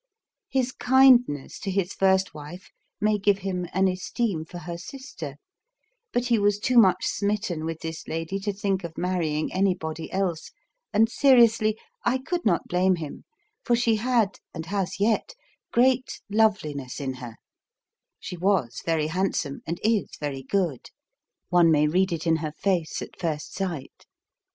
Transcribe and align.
His 0.49 0.71
kindness 0.71 1.59
to 1.59 1.69
his 1.69 1.93
first 1.93 2.33
wife 2.33 2.71
may 2.99 3.19
give 3.19 3.37
him 3.37 3.67
an 3.71 3.87
esteem 3.87 4.45
for 4.45 4.57
her 4.57 4.75
sister; 4.79 5.35
but 6.11 6.25
he 6.25 6.39
was 6.39 6.57
too 6.57 6.79
much 6.79 7.05
smitten 7.05 7.65
with 7.65 7.81
this 7.81 8.07
lady 8.07 8.39
to 8.39 8.51
think 8.51 8.83
of 8.83 8.97
marrying 8.97 9.53
anybody 9.53 10.11
else, 10.11 10.49
and, 10.91 11.07
seriously, 11.07 11.77
I 12.03 12.17
could 12.17 12.47
not 12.47 12.67
blame 12.67 12.95
him, 12.95 13.25
for 13.63 13.75
she 13.75 13.97
had, 13.97 14.39
and 14.55 14.65
has 14.65 14.99
yet, 14.99 15.35
great 15.71 16.19
loveliness 16.31 16.99
in 16.99 17.13
her; 17.21 17.35
she 18.19 18.37
was 18.37 18.81
very 18.83 19.05
handsome, 19.05 19.61
and 19.67 19.79
is 19.83 20.09
very 20.19 20.41
good 20.41 20.89
(one 21.49 21.69
may 21.69 21.85
read 21.87 22.11
it 22.11 22.25
in 22.25 22.37
her 22.37 22.53
face 22.53 23.03
at 23.03 23.19
first 23.19 23.53
sight). 23.53 24.07